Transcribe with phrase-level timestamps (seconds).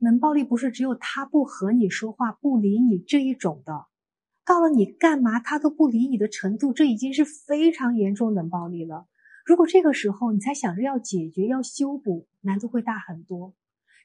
[0.00, 3.84] 冷暴力不是只有他不和你说话、不理你这一种的，
[4.46, 9.06] 到了你干嘛他都不理你的程度，这已经是非常严重冷暴力了。
[9.44, 13.54] 如果这个时候你才想着要解决、要修补，难度会大很多。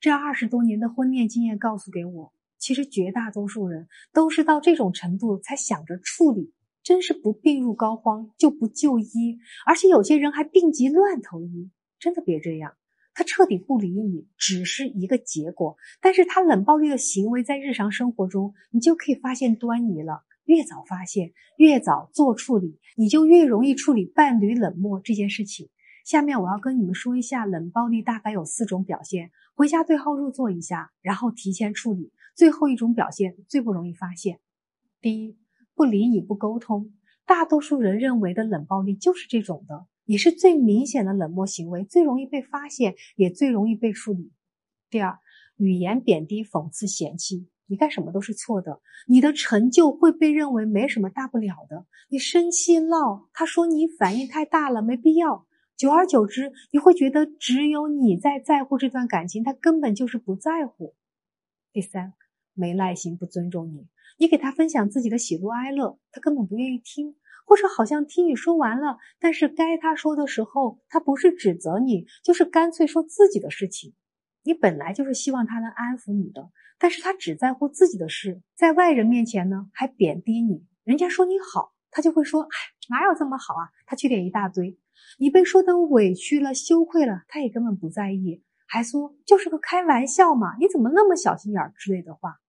[0.00, 6.52] 这二十多年的婚恋经验告诉给我，其实绝大多数人都是到这种程度才想着处理，
[6.82, 11.70] 真是不病入膏肓就不就医，而且有些人还病急乱投医。
[12.00, 12.74] 真的别这样，
[13.14, 20.24] 他彻底不理你只是一个结果，但是他冷暴力的行为在日常生活中，你就可以发现端倪了。
[20.44, 25.70] 越早发现，越早做处理，你就越容易处理伴侣冷漠这件事情。
[26.04, 32.12] 下面我要跟你们说一下冷暴力大概有四种表现，回家对号入座一下，然后提前处理。
[32.34, 34.40] 最后一种表现最不容易发现，
[35.00, 35.38] 第一，
[35.74, 36.92] 不理你不沟通。
[37.24, 44.32] 大多数人认为的冷暴力就是这种的，也是最明显的冷漠行为，最容易被发现，也最容易被处理。
[44.90, 45.18] 第二，
[45.56, 51.86] 语言贬低、讽刺、嫌弃，你干什么都是错的，你的成就会被认为没什么大不了的。
[52.08, 55.46] 你生气闹，他说你反应太大了，没必要。
[55.76, 60.94] 久而久之，你会觉得只有你在在乎这段感情，他根本就是不在乎。
[61.72, 62.12] 第三，
[62.52, 63.88] 没耐心，不尊重你。
[64.16, 73.94] 你给他分享自己的喜怒哀乐，他根本不愿意听，或者好像听你说完了，但是该他说的时候，他不是指责你，就是干脆说自己的事情。
[74.42, 80.66] 你本来就是希望他能安抚你的，但是他只在乎自己的事，在外人面前呢，还贬低你。
[80.84, 82.56] 人家说你好，他就会说：“哎，
[82.90, 84.78] 哪有这么好啊？”他缺点一大堆。
[85.18, 92.40] 你被说的委屈了、羞愧了，他也根本不在意，还说就是个开玩笑嘛，你怎么那么小心眼之类的话。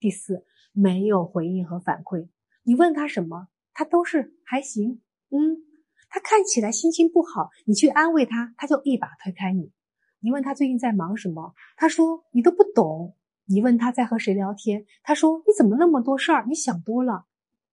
[0.00, 2.28] 第四，没有回应和反馈，
[2.64, 5.64] 你问他什么，他都是还行，嗯。
[6.12, 9.70] 他看起来心情不好，你去安慰他，他就一把推开你。
[10.18, 13.14] 你问他最近在忙什么，他说你都不懂。
[13.46, 17.26] 你问他在和谁聊天，他说你怎么那么多事儿，你想多了。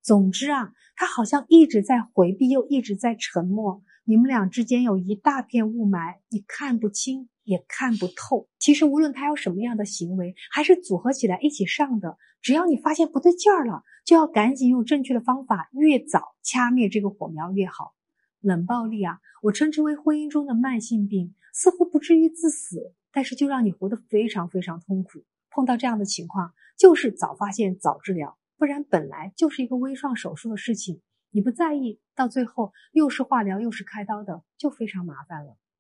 [0.03, 3.81] 总之啊，他好像一直在回避，又一直在沉默。
[4.09, 8.47] 你们俩之间有一大片雾霾，你看不清也看不透。
[8.57, 17.95] 其实无论他有什么样的行为，还是组合起来一起上的，只要你发现不对劲儿了，就要赶紧用正确的方法，越早掐灭这个火苗越好。
[18.39, 25.25] 冷暴力啊，我称之为婚姻中的慢性病，似乎不至于致死，但是就让你活得非常非常痛苦。
[25.49, 31.01] 碰到这样的情况，就是早发现早治疗，不然本来就是一个微创手术的事情。
[31.31, 35.57] 你不在意，到最后又是化疗又是开刀的，就非常麻烦了。